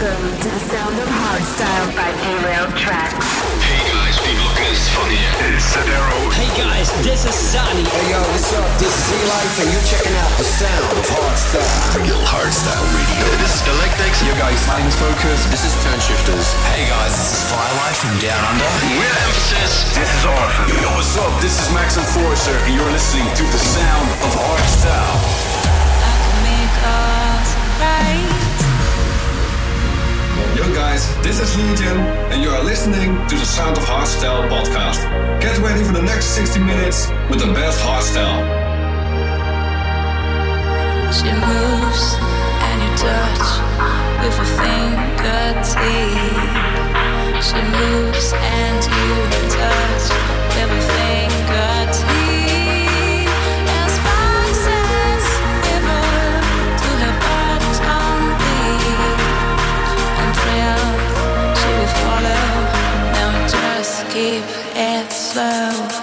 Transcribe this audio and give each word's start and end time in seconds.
Welcome 0.00 0.32
to 0.32 0.48
the 0.48 0.64
sound 0.64 0.96
of 0.96 1.08
hardstyle 1.12 1.92
by 1.92 2.08
Derailed 2.24 2.72
Traxx. 2.72 3.20
Hey 3.60 3.84
guys, 3.84 4.16
people 4.24 4.48
Lucas 4.48 4.88
van 4.96 5.12
hier. 5.12 5.28
It's 5.44 5.76
Sadero. 5.76 6.16
Hey 6.40 6.48
guys, 6.56 6.88
this 7.04 7.28
is 7.28 7.36
Sunny. 7.36 7.84
Hey 7.84 8.08
yo, 8.08 8.16
what's 8.32 8.48
up? 8.56 8.64
This 8.80 8.96
is 8.96 9.04
E-Life 9.12 9.60
and 9.60 9.68
you're 9.68 9.84
checking 9.84 10.16
out 10.16 10.32
the 10.40 10.48
sound 10.48 10.88
of 10.96 11.04
hardstyle. 11.04 12.00
Real 12.00 12.16
hardstyle 12.24 12.80
radio. 12.96 13.28
This 13.44 13.60
is 13.60 13.62
Electrics. 13.76 14.24
Yo 14.24 14.32
guys, 14.40 14.56
my 14.72 14.80
name's 14.80 14.96
Focus. 14.96 15.44
This 15.52 15.68
is 15.68 15.76
Tuneshifters. 15.84 16.48
Hey 16.72 16.88
guys, 16.88 17.12
this 17.20 17.36
is 17.36 17.44
Firelife 17.52 18.00
from 18.00 18.16
Down 18.24 18.40
Under. 18.56 18.68
With 18.96 19.04
emphasis. 19.04 19.84
This 19.92 20.08
is 20.08 20.24
Arthur. 20.24 20.80
Yo, 20.80 20.88
what's 20.96 21.12
up? 21.20 21.28
This 21.44 21.60
is 21.60 21.68
Max 21.76 22.00
and 22.00 22.08
Enforcer, 22.08 22.56
and 22.56 22.72
you're 22.72 22.88
listening 22.88 23.28
to 23.36 23.44
the 23.52 23.60
sound 23.60 24.08
of 24.24 24.32
hardstyle. 24.32 25.60
Yo 30.56 30.66
guys, 30.74 31.06
this 31.22 31.40
is 31.40 31.56
Legion, 31.56 31.96
and 32.32 32.42
you 32.42 32.50
are 32.50 32.62
listening 32.62 33.14
to 33.28 33.34
the 33.36 33.44
Sound 33.44 33.76
of 33.76 33.84
Hardstyle 33.84 34.48
podcast. 34.48 35.00
Get 35.40 35.58
ready 35.58 35.84
for 35.84 35.92
the 35.92 36.02
next 36.02 36.26
60 36.36 36.60
minutes 36.60 37.08
with 37.28 37.40
the 37.40 37.52
best 37.52 37.80
hardstyle. 37.80 38.40
She 41.12 41.30
moves 41.32 42.16
and 42.66 42.76
you 42.82 42.90
touch 42.96 43.46
with 44.20 44.36
a 44.38 44.48
fingertip. 44.60 45.70
She 47.42 47.60
moves 47.78 48.32
and 48.32 48.80
you 48.84 49.14
touch 49.50 50.06
with 50.56 51.29
keep 64.12 64.42
it 64.74 65.12
slow. 65.12 65.99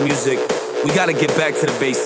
Music. 0.00 0.38
We 0.84 0.90
gotta 0.94 1.12
get 1.12 1.28
back 1.36 1.54
to 1.54 1.66
the 1.66 1.76
basics. 1.78 2.03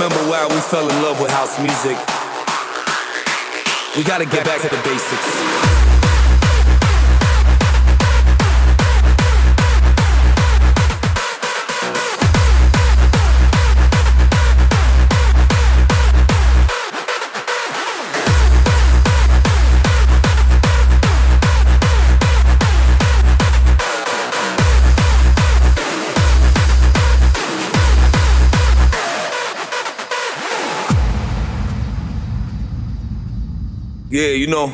Remember 0.00 0.30
why 0.30 0.46
we 0.46 0.58
fell 0.60 0.88
in 0.88 1.02
love 1.02 1.20
with 1.20 1.30
house 1.30 1.58
music. 1.60 1.94
We 3.98 4.02
gotta 4.02 4.24
get 4.24 4.46
back 4.46 4.62
to 4.62 4.68
the 4.74 4.82
basics. 4.82 5.89
Yeah, 34.20 34.32
you 34.32 34.48
know. 34.48 34.66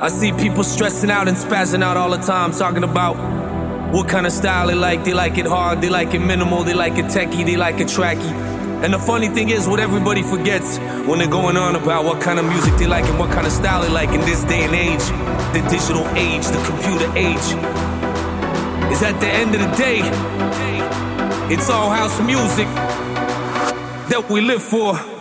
I 0.00 0.08
see 0.08 0.32
people 0.32 0.64
stressing 0.64 1.12
out 1.12 1.28
and 1.28 1.36
spazzing 1.36 1.80
out 1.80 1.96
all 1.96 2.10
the 2.10 2.16
time, 2.16 2.50
talking 2.50 2.82
about 2.82 3.14
what 3.92 4.08
kind 4.08 4.26
of 4.26 4.32
style 4.32 4.66
they 4.66 4.74
like. 4.74 5.04
They 5.04 5.14
like 5.14 5.38
it 5.38 5.46
hard, 5.46 5.80
they 5.80 5.90
like 5.90 6.12
it 6.12 6.18
minimal, 6.18 6.64
they 6.64 6.74
like 6.74 6.98
it 6.98 7.04
techie, 7.04 7.46
they 7.46 7.56
like 7.56 7.78
it 7.78 7.86
tracky. 7.86 8.32
And 8.82 8.92
the 8.92 8.98
funny 8.98 9.28
thing 9.28 9.50
is, 9.50 9.68
what 9.68 9.78
everybody 9.78 10.24
forgets 10.24 10.78
when 11.06 11.20
they're 11.20 11.28
going 11.28 11.56
on 11.56 11.76
about 11.76 12.04
what 12.04 12.20
kind 12.20 12.40
of 12.40 12.46
music 12.46 12.74
they 12.78 12.88
like 12.88 13.04
and 13.04 13.16
what 13.16 13.30
kind 13.30 13.46
of 13.46 13.52
style 13.52 13.82
they 13.82 13.90
like 13.90 14.08
in 14.08 14.20
this 14.22 14.42
day 14.42 14.64
and 14.64 14.74
age, 14.74 15.06
the 15.54 15.62
digital 15.70 16.04
age, 16.16 16.46
the 16.48 16.60
computer 16.66 17.06
age, 17.16 17.48
is 18.90 19.04
at 19.04 19.20
the 19.20 19.28
end 19.28 19.54
of 19.54 19.60
the 19.60 19.76
day, 19.76 20.00
it's 21.54 21.70
all 21.70 21.90
house 21.90 22.20
music. 22.22 22.66
that 24.08 24.28
we 24.28 24.40
live 24.40 24.62
for. 24.62 25.17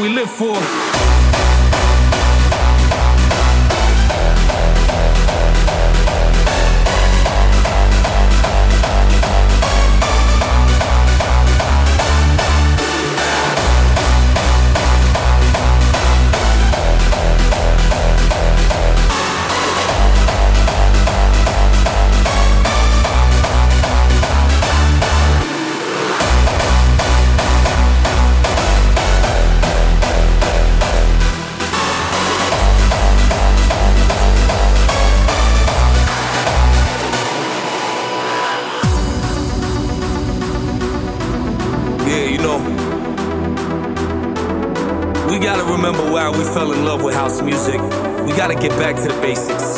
We 0.00 0.08
live 0.08 0.30
for. 0.30 1.49
Gotta 48.52 48.68
get 48.68 48.76
back 48.78 48.96
to 48.96 49.02
the 49.02 49.20
basics. 49.20 49.69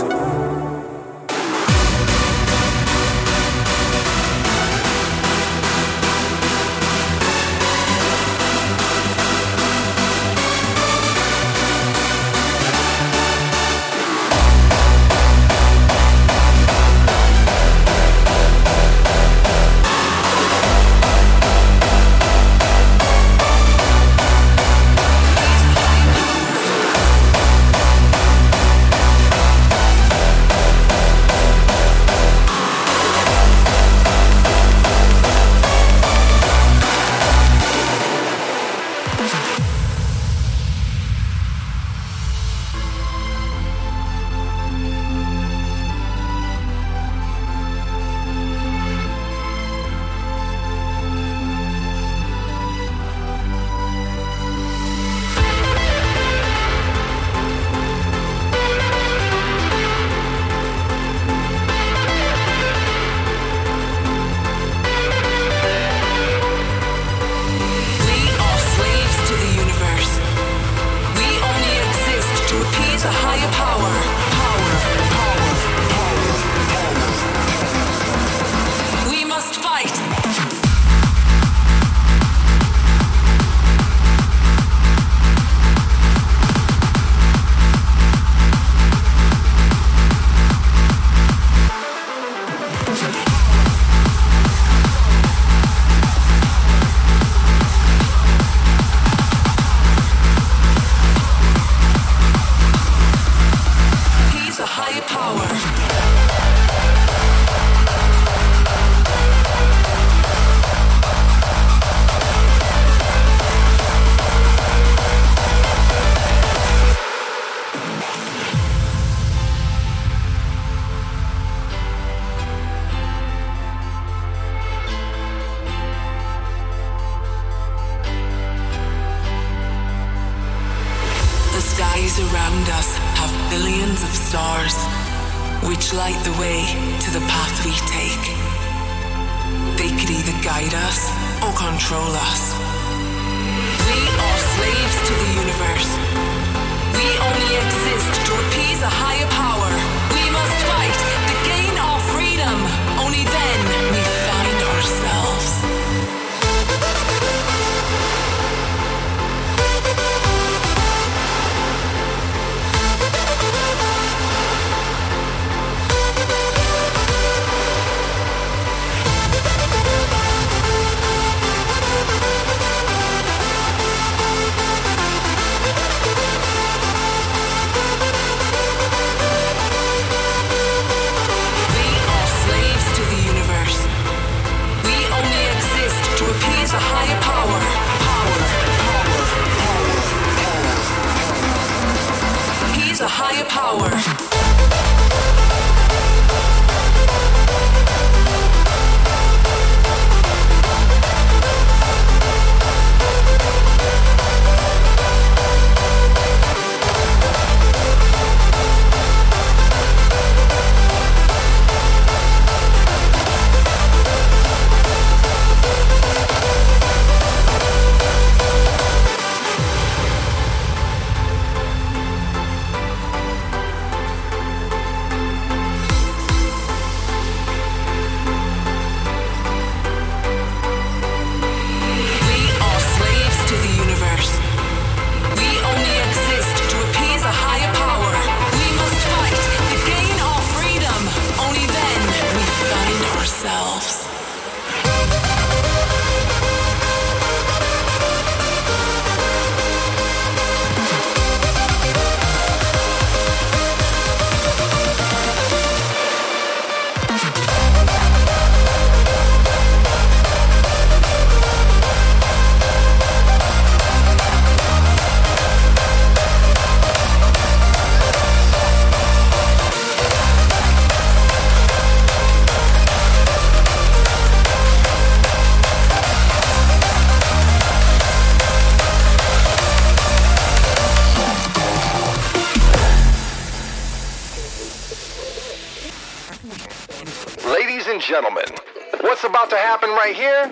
Here? 290.32 290.50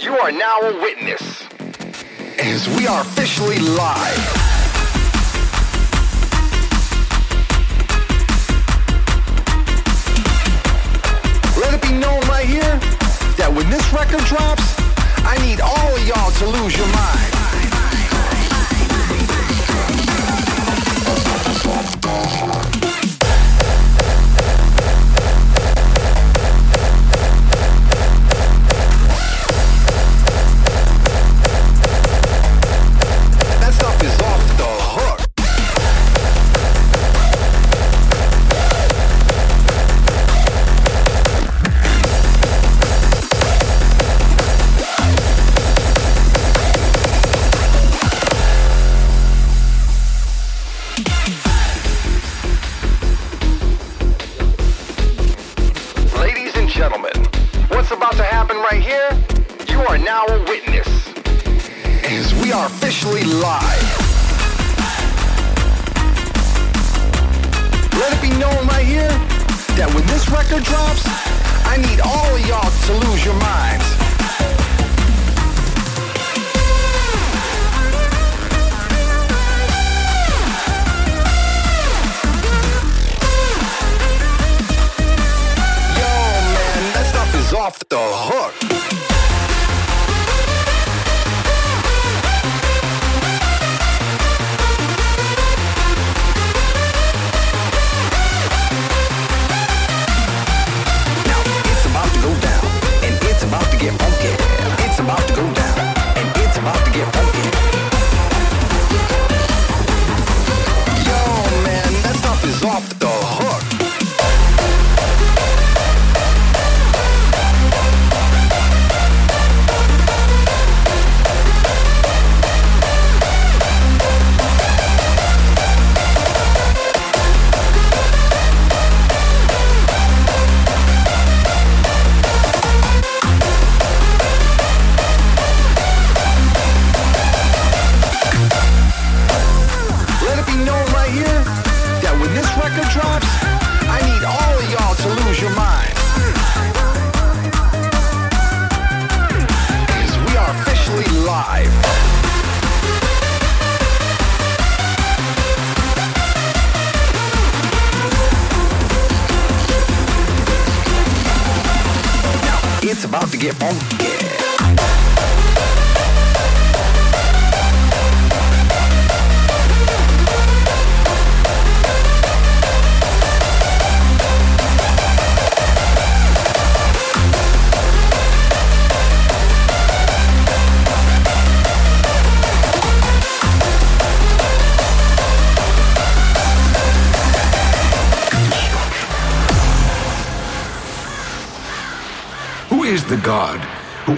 You 0.00 0.18
are 0.18 0.32
now 0.32 0.60
a 0.60 0.72
witness. 0.82 1.44
As 2.38 2.68
we 2.76 2.86
are 2.86 3.00
officially 3.00 3.58
live. 3.58 4.22
Let 11.60 11.74
it 11.74 11.82
be 11.82 11.92
known 11.92 12.20
right 12.28 12.46
here 12.46 12.78
that 13.38 13.50
when 13.54 13.68
this 13.70 13.86
record 13.92 14.24
drops, 14.24 14.74
I 15.24 15.38
need 15.46 15.60
all 15.60 15.94
of 15.96 16.06
y'all 16.06 16.30
to 16.30 16.46
lose 16.46 16.76
your 16.76 16.88
mind. 16.88 17.32
That 22.04 22.51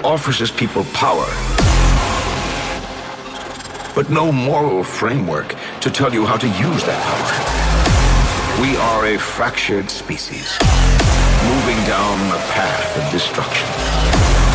offers 0.05 0.39
his 0.39 0.51
people 0.51 0.85
power, 0.93 1.25
but 3.95 4.11
no 4.11 4.31
moral 4.31 4.85
framework 4.85 5.57
to 5.81 5.91
tell 5.91 6.13
you 6.13 6.27
how 6.27 6.37
to 6.37 6.47
use 6.47 6.85
that 6.85 7.01
power? 7.09 8.63
We 8.63 8.77
are 8.77 9.07
a 9.07 9.19
fractured 9.19 9.89
species, 9.89 10.59
moving 11.43 11.83
down 11.87 12.19
a 12.31 12.43
path 12.53 12.99
of 12.99 13.11
destruction. 13.11 14.54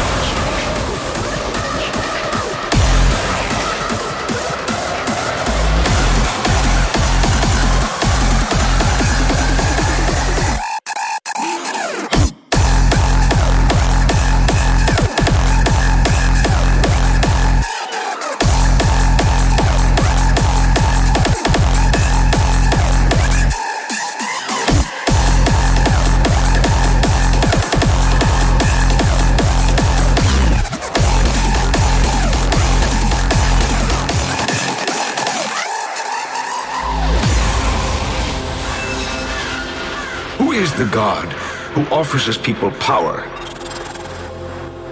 Offers 41.92 42.26
his 42.26 42.38
people 42.38 42.70
power, 42.72 43.24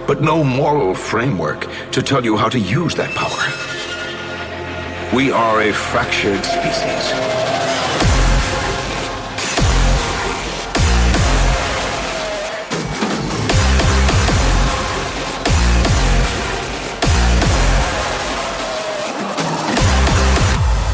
but 0.06 0.20
no 0.20 0.42
moral 0.42 0.94
framework 0.94 1.68
to 1.92 2.02
tell 2.02 2.24
you 2.24 2.36
how 2.36 2.48
to 2.48 2.58
use 2.58 2.94
that 2.96 3.14
power? 3.14 3.44
We 5.16 5.30
are 5.30 5.62
a 5.62 5.72
fractured 5.72 6.44
species. 6.44 7.38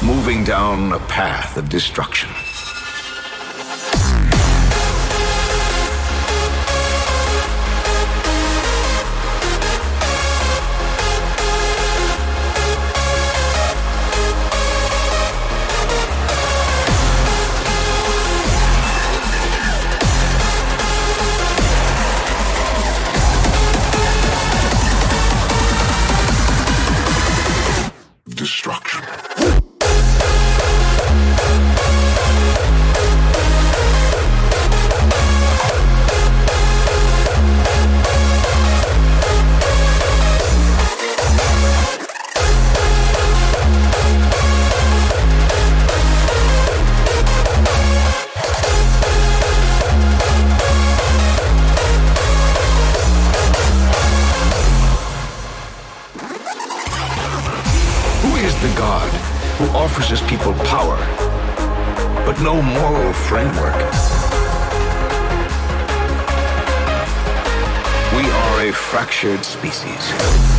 Moving 0.03 0.45
down 0.45 0.93
a 0.93 0.99
path 1.01 1.57
of 1.57 1.69
destruction. 1.71 2.31
is 58.45 58.55
the 58.61 58.75
God 58.77 59.11
who 59.57 59.65
offers 59.75 60.11
his 60.11 60.21
people 60.23 60.53
power, 60.65 60.99
but 62.27 62.39
no 62.43 62.61
moral 62.61 63.13
framework. 63.15 63.75
We 68.13 68.31
are 68.31 68.69
a 68.69 68.71
fractured 68.71 69.47
species. 69.47 70.54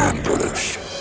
Minneapolis 0.00 0.99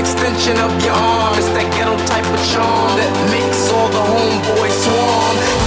extension 0.00 0.56
of 0.56 0.72
your 0.82 0.94
arm. 0.94 1.36
It's 1.36 1.48
that 1.50 1.68
ghetto 1.76 1.94
type 2.08 2.24
of 2.24 2.40
charm 2.48 2.96
that 2.96 3.12
makes 3.30 3.68
all 3.70 3.88
the 3.88 4.00
homeboys 4.00 4.76
swarm. 4.82 5.59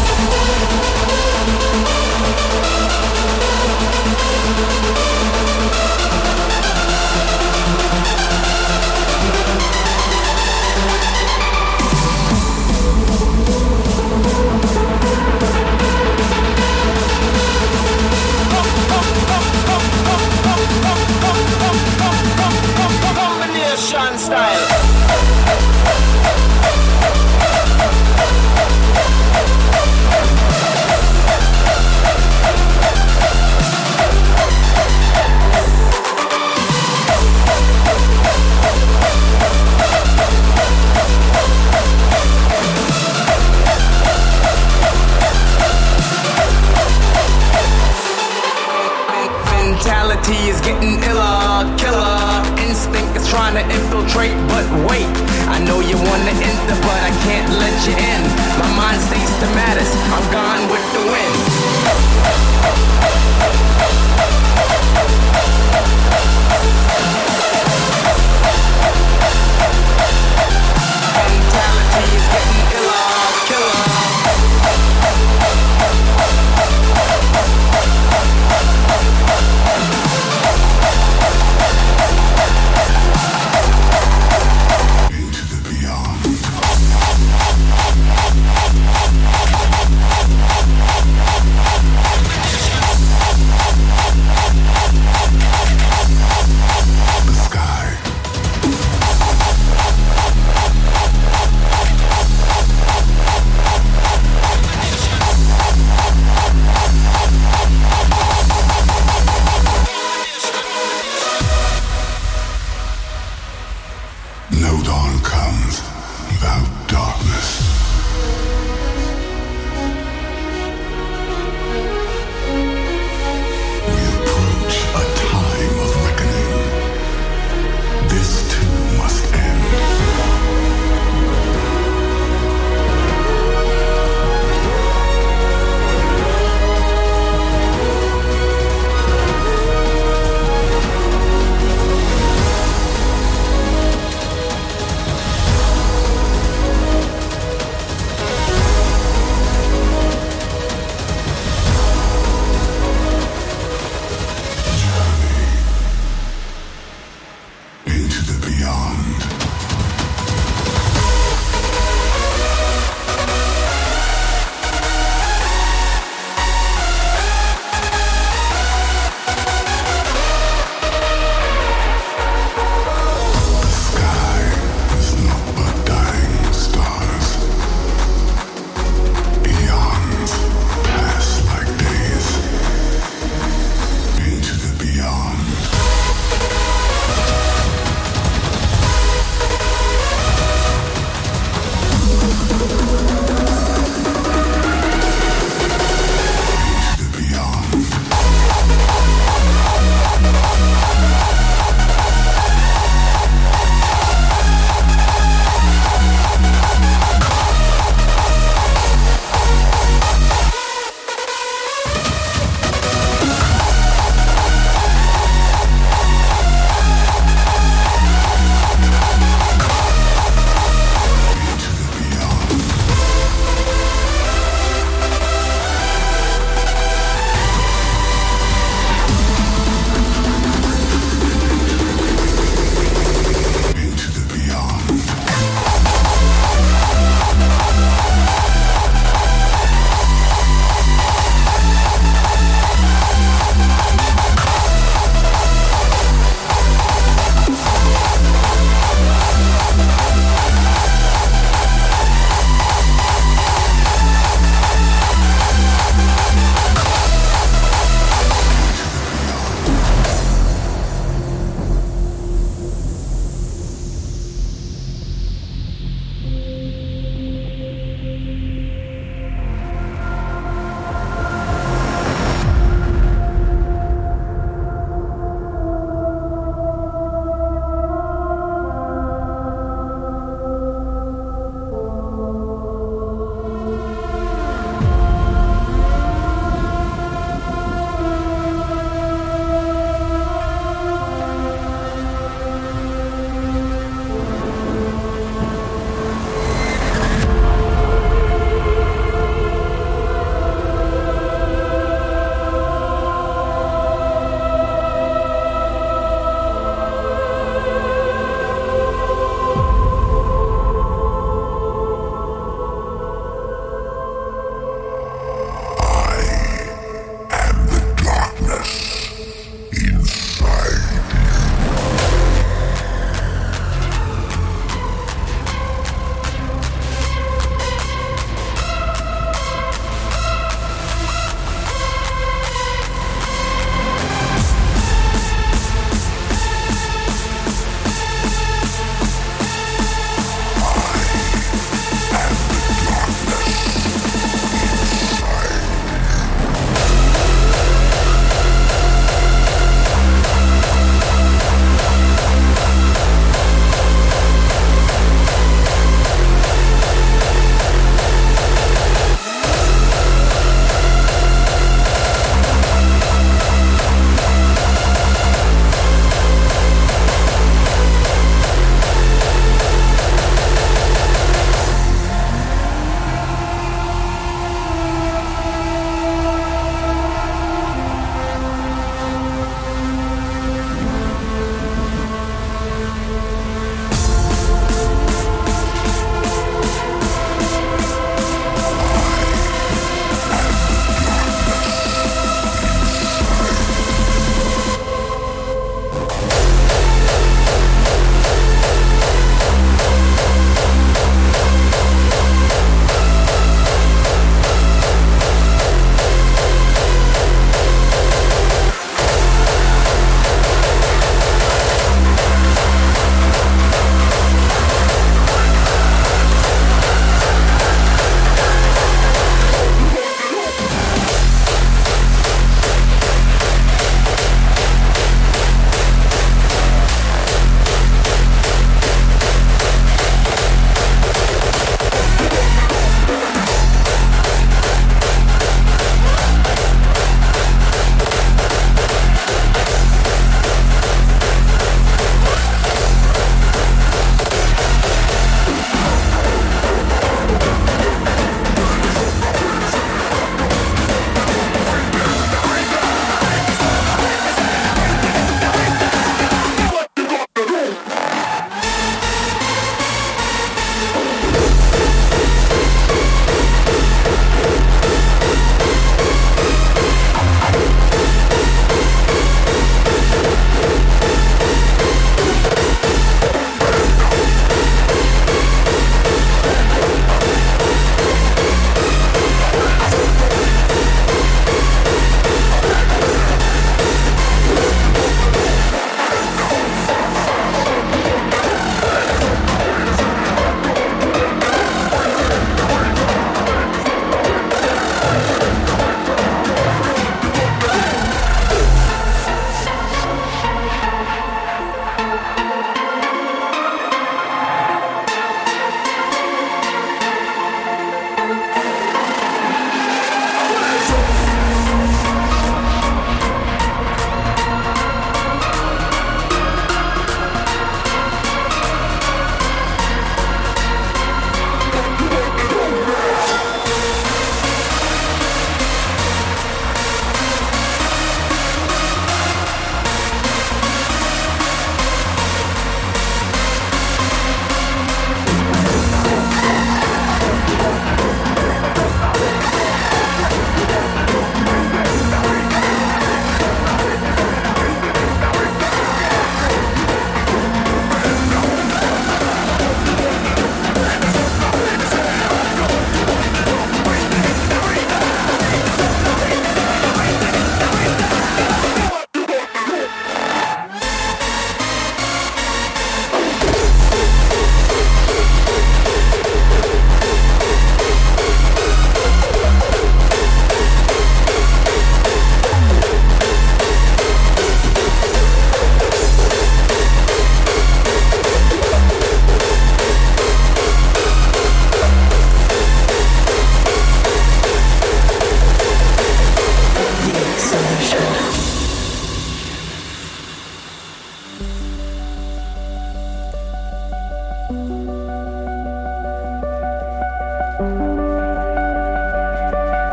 straight, 54.13 54.37
but 54.47 54.65
wait. 54.87 55.09
I 55.49 55.57
know 55.65 55.79
you 55.79 55.97
wanna 55.97 56.33
enter, 56.37 56.77
but 56.85 56.99
I 57.01 57.11
can't 57.25 57.49
let 57.57 57.73
you 57.87 57.93
in. 57.97 58.21
My 58.61 58.69
mind 58.77 59.01
ceased 59.01 59.39
the 59.41 59.49
matters. 59.57 59.89
I'm 60.13 60.25
gone 60.31 60.69
with 60.69 60.85
the 60.93 61.03
wind. 61.11 61.52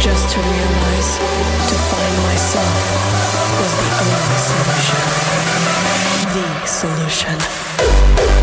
Just 0.00 0.30
to 0.30 0.40
realize, 0.40 1.18
to 1.18 1.76
find 1.92 2.16
myself 2.24 2.80
was 3.60 3.72
the 3.76 3.90
only 4.00 4.38
solution. 4.48 5.00
The 6.32 6.66
solution. 6.66 8.39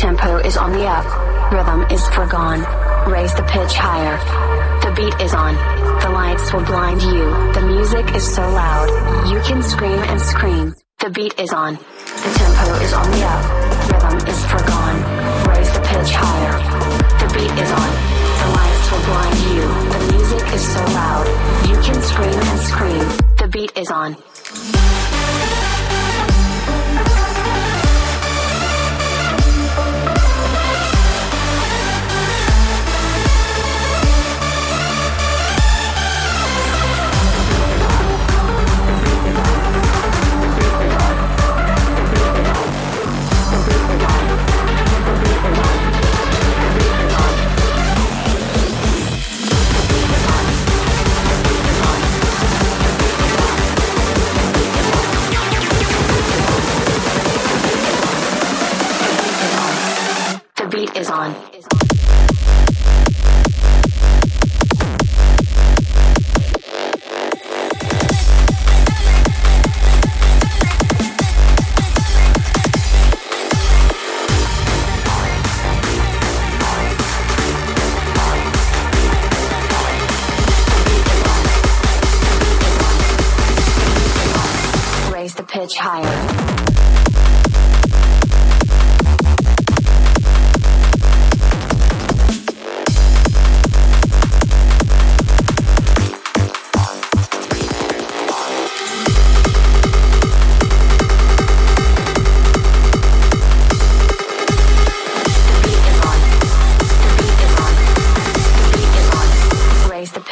Tempo 0.00 0.38
is 0.38 0.56
on 0.56 0.72
the 0.72 0.86
up. 0.86 1.04
Rhythm 1.52 1.82
is 1.92 2.02
forgone. 2.08 2.64
Raise 3.06 3.34
the 3.34 3.42
pitch 3.42 3.74
higher. 3.74 4.16
The 4.80 4.92
beat 4.96 5.14
is 5.20 5.34
on. 5.34 5.54
The 6.00 6.08
lights 6.08 6.50
will 6.54 6.64
blind 6.64 7.02
you. 7.02 7.28
The 7.52 7.60
music 7.60 8.14
is 8.14 8.24
so 8.34 8.40
loud. 8.40 8.88
You 9.28 9.38
can 9.40 9.62
scream 9.62 10.00
and 10.08 10.18
scream. 10.18 10.74
The 11.00 11.10
beat 11.10 11.38
is 11.38 11.52
on. 11.52 11.74
The 11.74 12.30
tempo 12.40 12.66
is 12.80 12.92
on 12.94 13.10
the 13.10 13.22
up. 13.28 13.44
Rhythm 13.92 14.16
is 14.26 14.40
forgone. 14.48 14.98
Raise 15.52 15.70
the 15.76 15.82
pitch 15.84 16.12
higher. 16.16 16.56
The 17.20 17.28
beat 17.36 17.52
is 17.60 17.70
on. 17.70 17.90
The 18.40 18.48
lights 18.56 18.86
will 18.90 19.04
blind 19.04 19.38
you. 19.52 19.64
The 19.92 20.00
music 20.16 20.54
is 20.56 20.64
so 20.74 20.82
loud. 20.96 21.26
You 21.68 21.76
can 21.84 22.00
scream 22.00 22.40
and 22.40 22.60
scream. 22.60 23.04
The 23.36 23.48
beat 23.52 23.76
is 23.76 23.90
on. 23.90 24.16
Is 61.00 61.08
on. 61.08 61.49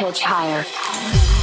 Pitch 0.08 0.22
higher. 0.22 1.37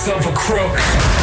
Myself 0.00 0.26
a 0.26 0.32
crook. 0.32 1.19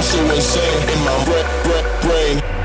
I'm 0.00 0.06
so 0.06 0.34
insane 0.34 0.88
in 0.88 1.04
my 1.04 1.24
brain, 1.26 1.44
brain, 1.62 2.40
brain. 2.40 2.59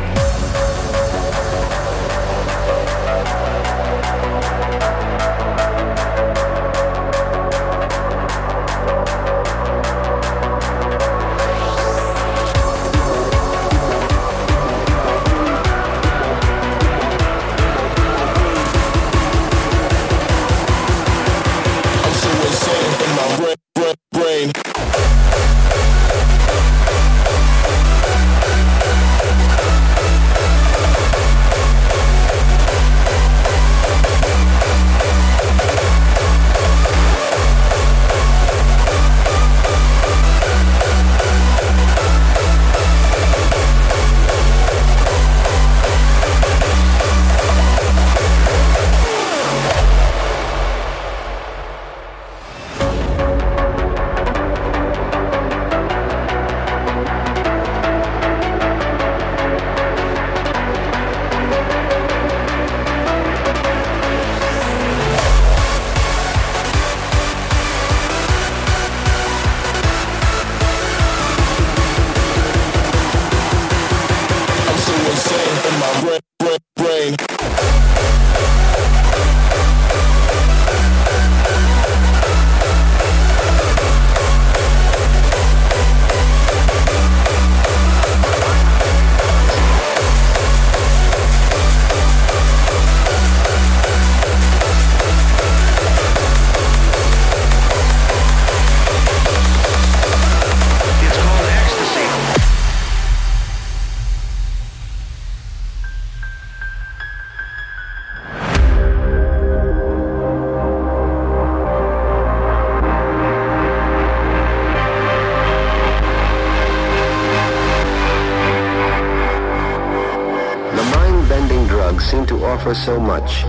Offer 122.56 122.74
so 122.74 122.98
much. 122.98 123.44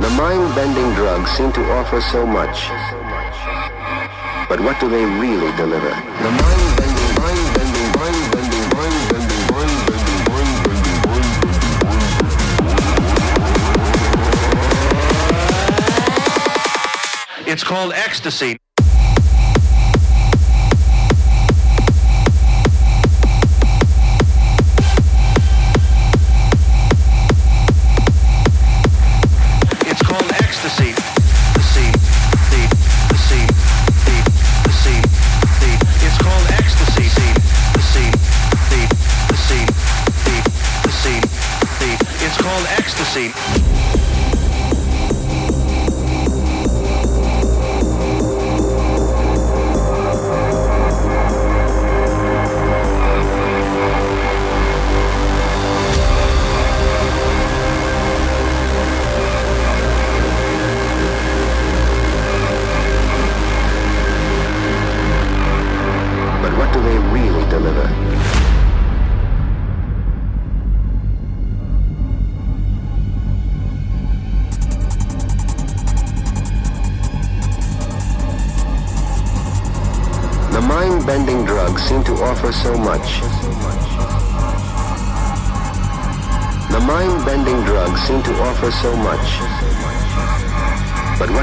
The 0.00 0.10
mind-bending 0.18 0.94
drugs 0.94 1.30
seem 1.30 1.52
to 1.52 1.60
offer 1.78 2.00
so 2.00 2.26
much. 2.26 2.66
But 4.48 4.60
what 4.60 4.80
do 4.80 4.88
they 4.88 5.04
really 5.04 5.52
deliver? 5.56 5.90
The 6.24 6.30
mind-bending, 6.42 7.14
mind-bending, 7.22 7.88
mind-bending, 8.00 8.66
mind-bending, 8.76 9.44
mind-bending, 9.54 10.22
mind-bending, 10.32 10.82
It's 17.46 17.62
called 17.62 17.92
ecstasy. 17.92 18.61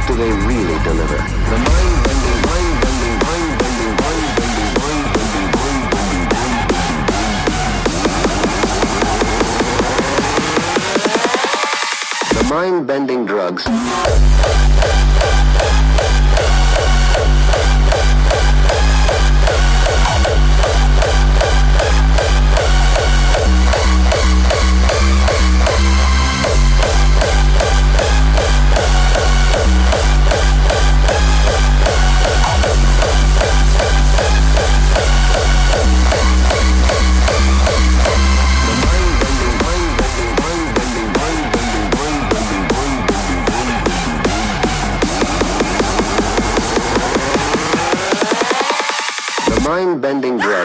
Do 0.09 0.15
they 0.15 0.31
really 0.31 0.77
deliver? 0.83 1.17
The 1.17 1.57
mind-bending, 1.69 2.41
mind-bending, 2.49 3.15
mind-bending, 3.29 3.93
mind-bending, 4.01 4.73
mind-bending, 4.81 5.49
mind-bending, 5.53 6.09
mind-bending. 12.39 12.49
Mind-bending 12.49 13.21
mind-bending 13.21 13.25
drugs. 13.27 13.63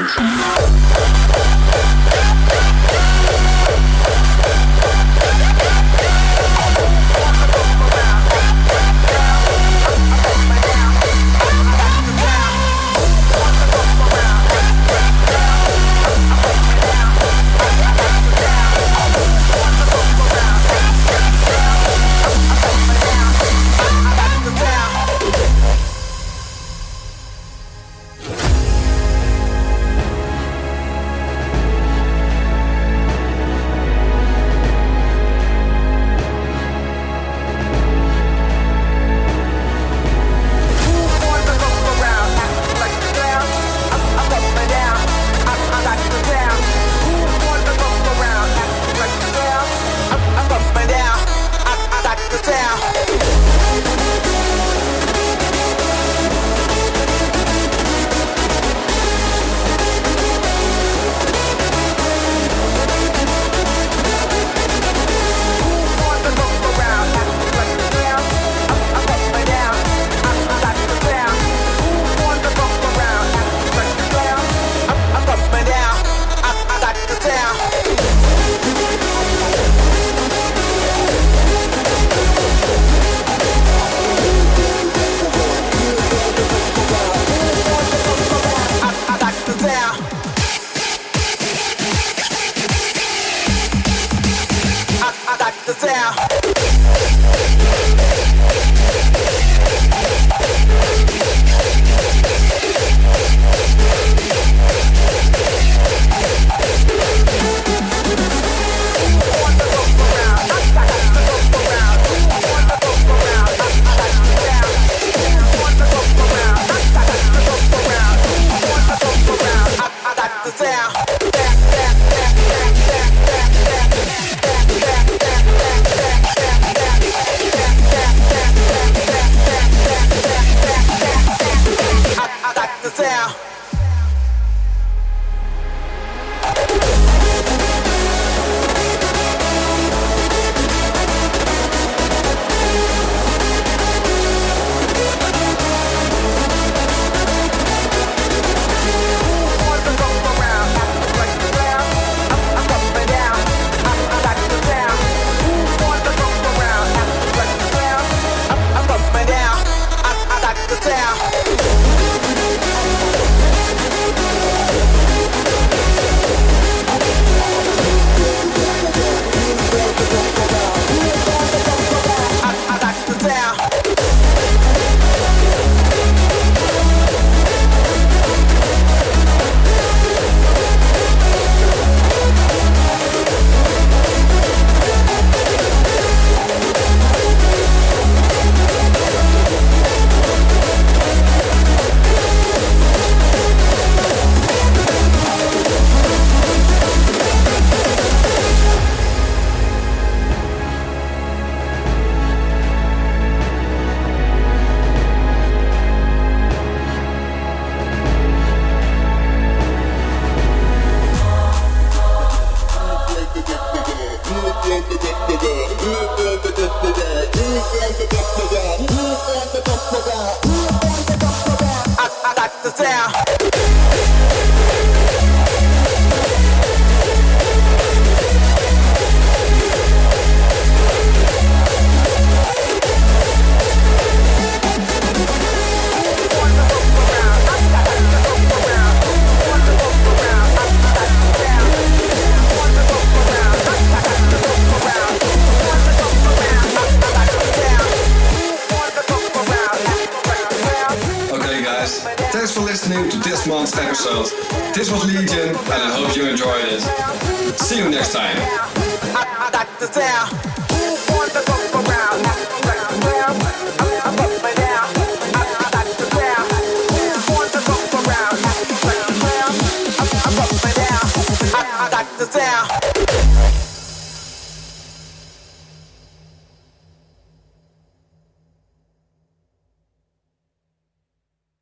Sessions. 0.07 0.84